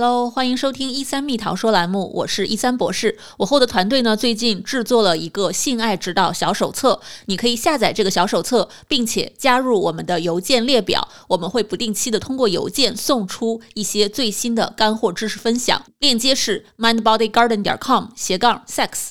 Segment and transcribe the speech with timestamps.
[0.00, 3.18] Hello，欢迎收听一三蜜桃说栏目，我是一三博士。
[3.38, 15.84] 我后的团队呢，最近制作了一个性爱指导小手册，你可以下载这个小手册，并且加入我们的邮件列表，我们会不定期的通过邮件送出一些最新的干货知识分享。
[15.98, 19.08] 链接是 mindbodygarden 点 com 斜杠 sex。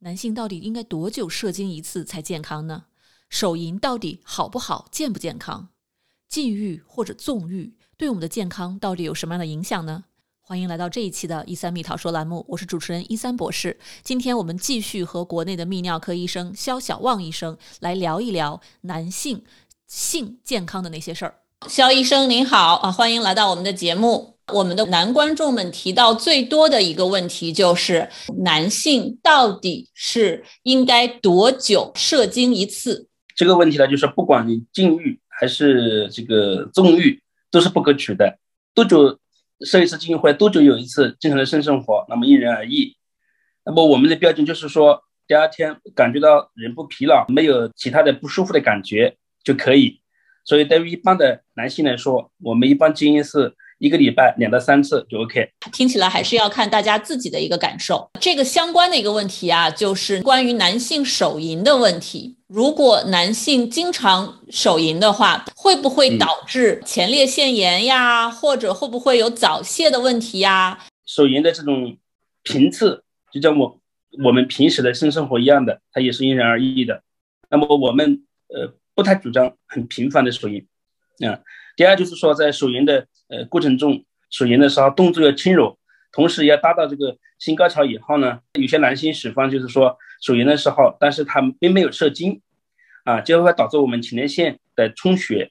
[0.00, 2.82] 男性到底应该多久射精一次才健康呢？
[3.30, 5.70] 手淫到底好不好，健不健康？
[6.28, 7.72] 禁欲或者纵欲？
[8.00, 10.04] 对我们的健康到底有什么样的影响呢？
[10.40, 13.78] 欢迎来到这一期的“一三蜜桃说”栏目，我是主持人一三博士。
[14.02, 19.42] 今天我们继续和国内的泌尿科医生肖小旺医生来聊一聊男性
[19.86, 21.34] 性健康的那些事儿。
[21.68, 24.38] 肖医生您好啊，欢迎来到我们的节目。
[24.54, 28.08] 我们的男观众们提到最多的一个问题就是，
[28.38, 33.08] 男性到底是应该多久射精一次？
[33.36, 37.22] 这个问题呢，就是不管你禁欲还是这个纵欲。
[37.50, 38.38] 都是不可取的。
[38.74, 39.18] 多久
[39.66, 40.32] 射一次精会？
[40.32, 42.06] 多久有一次正常的性生活？
[42.08, 42.96] 那么因人而异。
[43.64, 50.00] 那么我们的标准就是说，第二天感觉到人不疲劳，没有其他的不舒服的感觉就可以。
[50.44, 55.50] 所以对于一般的男性来说，我们一般建议是一个礼拜两到三次就 OK。
[55.70, 58.10] 听起来还是要看大家自己的一个感受。
[58.18, 62.38] 这个相关的一个问题啊，就是关于男性手淫的问题。
[62.48, 68.30] 如果男性经常手淫的话，会不会导致前列腺炎呀？
[68.30, 70.78] 或者会不会有早泄的问题呀？
[71.04, 71.98] 手淫的这种
[72.42, 73.78] 频次，就像我
[74.24, 77.02] 我们平时的性生活一样的，它也是因人而异的。
[77.50, 80.66] 那么我们呃不太主张很频繁的手淫
[81.28, 81.38] 啊。
[81.76, 85.78] 第二就是说，在手淫的呃过程中，手淫的时候动作要轻柔，
[86.10, 89.98] 同时要达到这个性高潮以后呢，有些男性喜欢就是说。
[90.22, 92.42] 手淫的时候，但是他并没有射精，
[93.04, 95.50] 啊，就会导致我们前列腺的充血，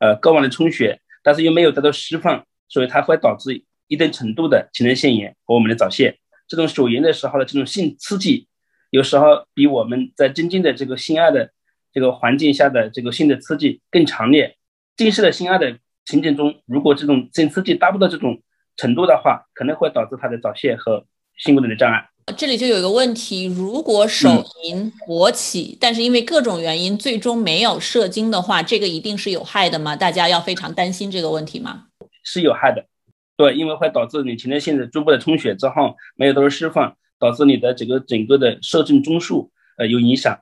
[0.00, 6.18] 呃，睾丸的充血，但是又没有得到释放，所以它会导致一定程度的前列腺炎和我们的早泄。
[6.48, 8.48] 这种手淫的时候的这种性刺激，
[8.90, 11.50] 有时候比我们在真正的这个性爱的
[11.92, 14.56] 这个环境下的这个性的刺激更强烈。
[14.96, 18.40] 近视的性爱的情景中，如果这种性刺激达不到这种
[18.76, 21.04] 程度的话，可能会导致他的早泄和
[21.36, 22.08] 性功能的障碍。
[22.34, 29.94] 这里就有一个问题：如果手淫勃起，但是因为各种原因最终没有射精的话，这个一定是有害的吗？
[29.94, 31.84] 大家要非常担心这个问题吗？
[32.24, 32.84] 是有害的，
[33.36, 39.48] 对，因为会导致你前列腺的逐步的充血之后没有得到释放，导致你的整个整个的射精中枢
[39.78, 40.36] 呃有影响，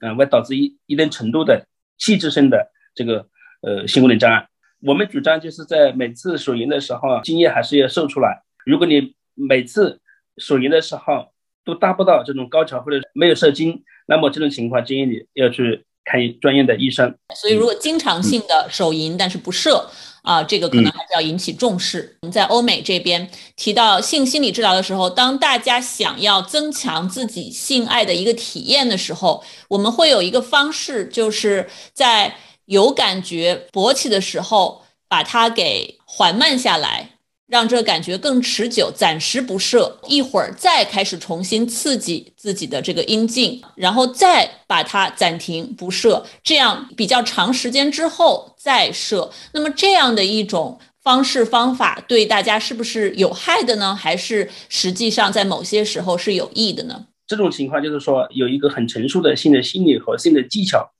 [0.00, 3.24] 嗯，会导致一一定程度的器质性的这个
[3.62, 4.48] 呃性功能障碍。
[4.82, 8.42] 我们主张就是在每次手淫的时候，精液还是要射出来。
[8.66, 10.00] 如果你每次
[10.38, 11.28] 手淫的时候
[11.64, 17.14] 都达不到这种高潮或者没有射精，那么这种情况建议你要去看专业的医生。
[17.34, 19.88] 所以，如果经常性的手淫但是不射
[20.22, 22.16] 啊，这个可能还是要引起重视。
[22.22, 32.34] 我们在欧美这边提到性心理治疗的时候，当大家想要增强自己性爱的一个体验的时候，我们会有一个方式，就是在
[32.66, 37.10] 有感觉勃起的时候，把它给缓慢下来。
[37.48, 49.30] 让这感觉更持久，暂时不射，一会儿再开始重新刺激自己的这个阴茎，然后再把它暂停不射，这样比较长时间之后再射。
[49.52, 53.94] 那么这样的一种方式方法对大家是不是有害的呢？
[53.94, 57.06] 还是实际上在某些时候是有益的呢？
[57.26, 60.90] 这种情况就是说有一个很成熟的性的心理和性的技巧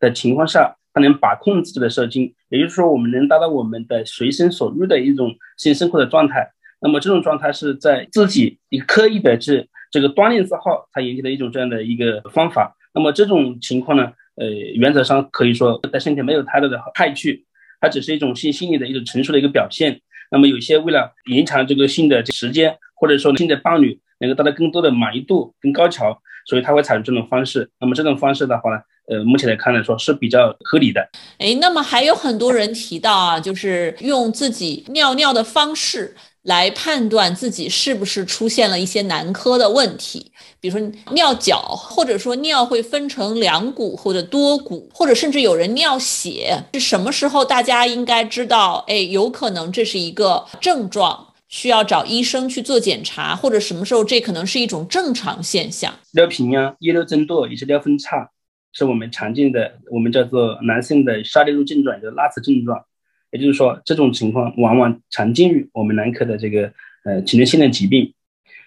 [0.00, 0.76] 的情况下。
[0.94, 6.52] 它能把控自己的射精，也就是说，我们能达到我们的随心所欲的一种性生活的状态。
[6.80, 12.76] 那么，这种状态是在自己一个刻意的这这个锻炼之后，才引起的一种这样的一个方法。
[12.92, 17.28] 那么，这种情况呢，呃，原则上可以说对身体没有太大的害处，
[17.80, 20.00] 它只是一种性心理的一种成熟的一个表现。
[20.30, 27.70] 那么，有些为了延长这个性的时间，或者说性的伴侣能够达到更多的满意度、跟高潮，所以他会采用这种方式。
[27.80, 28.82] 那么，这种方式的话呢？
[29.08, 31.00] 呃，目前来看来说是比较合理的。
[31.38, 48.84] 哎，那么还有很多人提到啊，就是用自己尿尿的方式来判断自己是不是出现了一些男科的问题，比如说尿脚，或者说尿会分成两股或者多股，或者甚至有人尿血，是什么时候大家应该知道？
[48.86, 55.92] 哎，有可能这是一个症状，需要找医生去做检查，或者什么时候这可能是一种正常现象？
[56.12, 58.30] 尿频啊，夜尿增多，也是尿分叉。
[58.72, 62.84] 是我们常见的，我们叫做男性的沙粒路症状，就是拉丝症状。
[63.30, 66.70] 也就是说，这种情况往往常见于我们男科的这个
[67.04, 68.12] 呃前列腺的疾病，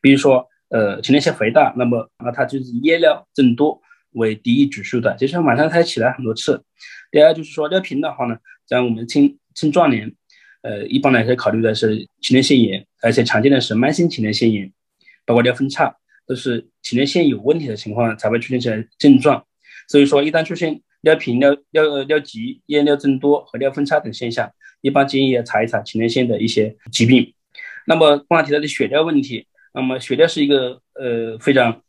[0.00, 3.80] 比如说呃前列腺肥大，那么那它就是夜尿增多
[4.14, 6.64] 为第一指数的，就是晚上它起来很多次。
[7.12, 8.36] 第二就是说尿频的话呢，
[8.66, 10.12] 在我们青青壮年，
[10.62, 14.72] 呃，一般来说考虑的是前列腺炎，而且常见的是慢性前列腺炎，
[15.24, 15.94] 包括尿分叉，
[16.26, 19.44] 都是前列腺有问题的情况才会出现这些症状。
[19.88, 24.52] 所以说，一旦出现尿频、尿尿尿急、夜尿增多和尿分叉等现象，
[24.82, 27.34] 一般建议要查一查前列腺的一些疾病。
[27.86, 31.82] 那么刚才提到的血尿问题，那么血尿是一个呃非常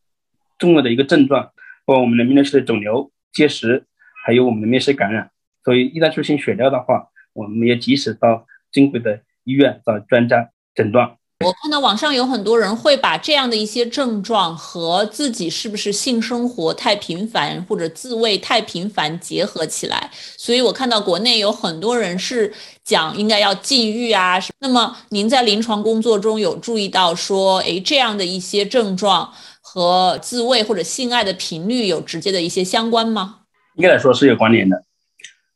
[0.57, 1.51] 重要的一个症状，
[1.85, 3.85] 包括我们的泌尿系的肿瘤、结石，
[4.25, 5.29] 还有我们的面湿感染。
[5.65, 11.18] 所以一旦出现血尿的话，我们要及时到正规的医院找专家诊断。
[11.45, 22.53] 我看到网上有很多人会把这样的一些症状和自己是不是性生活太频繁或者自慰太频繁结合起来，所以我看到国内有很多人是
[22.83, 24.37] 讲应该要禁欲啊。
[24.59, 33.37] 那么您在临床工作中有注意到说，诶，这样的一些症状和自慰或者性爱的频率有直接的一些相关吗？
[33.77, 34.83] 应该来说是有关联的。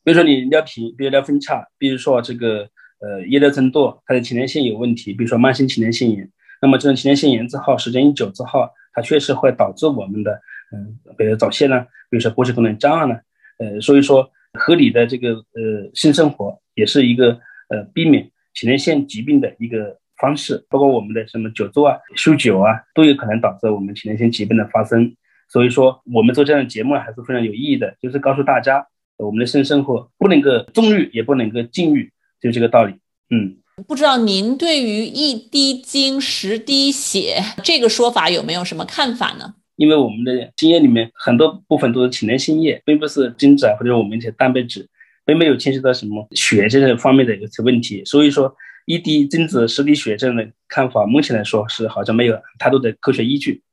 [0.06, 2.69] 比如说你尿频，比如尿分叉，比如说这个。
[3.03, 6.29] 呃，夜尿增多，它的前列腺有问题，比如说慢性前列腺炎。
[6.61, 10.31] 那么这种前列腺炎之后，时间一久之后，它确实会导致我们的，
[10.71, 13.19] 嗯，比如早泄呢，比如说勃起功能障碍呢。
[13.59, 20.65] 呃，所以说合理的这个呃性生活也是一个呃避免前列腺疾病的一个方式。
[20.69, 25.13] 包括我们的什么久坐啊、酗酒啊，都有可能导致我们前列腺疾病的发生。
[25.49, 32.09] 所以说我们做这样的节目还是非常有意义的，就是告诉大家，我们的性生活不能够纵欲，也不能够禁欲。
[32.44, 32.94] 就这个道理，
[33.30, 33.56] 嗯，
[33.88, 39.56] 不知道您对于一滴精十滴血这个说法有没有什么看法呢？
[39.78, 44.88] 因为我们的精液里面很多部分都是前列腺液，并不是精子啊，或者我们一些蛋白质，
[45.25, 48.04] 并没有牵涉到什么血这些方面的一些问题。
[48.06, 48.54] 所以说，
[48.86, 53.63] 一滴精子十滴血这样的看法，目前来说是好像没有太多的科学依据，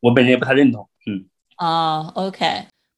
[0.00, 0.88] 我本人也不太认同。
[1.06, 1.26] 嗯，
[1.56, 2.46] 啊，OK。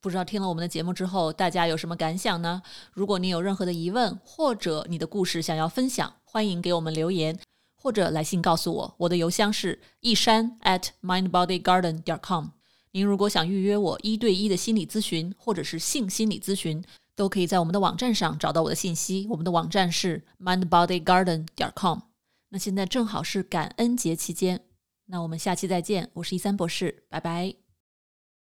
[0.07, 2.63] 不知道听了我们的节目之后，大家有什么感想呢？
[2.93, 7.37] 如果你有任何的疑问，或者你的故事想要分享，欢迎给我们留言，
[7.75, 8.95] 或者来信告诉我。
[8.99, 12.51] 我的邮箱是一山 at mindbodygarden 点 com。
[12.93, 16.85] 您如果想预约我一对一的心理咨询，或者是性心理咨询，
[17.17, 19.27] 都可以在我们的网站上找到我的信息。
[19.29, 21.99] 我们的网站是 mindbodygarden 点 com。
[22.51, 24.61] 那现在正好是感恩节期间，
[25.07, 26.09] 那我们下期再见。
[26.13, 27.66] 我是一三博士，拜拜。